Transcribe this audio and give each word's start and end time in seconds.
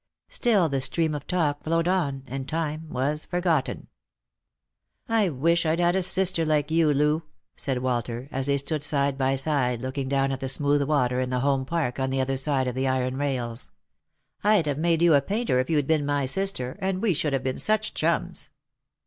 Still 0.29 0.67
the 0.67 0.81
stream 0.81 1.13
of 1.13 1.27
talk 1.27 1.63
flowed 1.63 1.87
on, 1.87 2.23
and 2.25 2.49
time 2.49 2.89
was 2.89 3.23
forgotten." 3.25 3.85
I 5.07 5.29
wish 5.29 5.63
I'd 5.63 5.79
had 5.79 5.95
a 5.95 6.01
sister 6.01 6.43
like 6.43 6.71
you, 6.71 6.91
Loo!" 6.91 7.21
said 7.55 7.83
Walter, 7.83 8.27
as 8.31 8.47
they 8.47 8.57
stood 8.57 8.81
side 8.83 9.15
by 9.15 9.35
side 9.35 9.79
looking 9.79 10.09
down 10.09 10.31
at 10.31 10.39
the 10.39 10.49
smooth 10.49 10.81
water 10.81 11.19
in 11.19 11.29
the 11.29 11.41
Home 11.41 11.65
Park 11.65 11.99
on 11.99 12.09
the 12.09 12.19
other 12.19 12.35
side 12.37 12.67
of 12.67 12.73
the 12.73 12.87
iron 12.87 13.15
rails." 13.17 13.69
I'd 14.43 14.65
have 14.65 14.79
made 14.79 15.03
you 15.03 15.13
a 15.13 15.21
painter, 15.21 15.59
if 15.59 15.69
you'd 15.69 15.85
been 15.85 16.03
my 16.03 16.25
sister, 16.25 16.77
and 16.81 16.99
we 16.99 17.13
should 17.13 17.33
have 17.33 17.43
been 17.43 17.59
such 17.59 17.93
chums 17.93 18.49